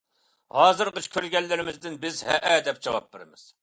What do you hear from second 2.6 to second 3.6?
دەپ جاۋاب بىرىمىز.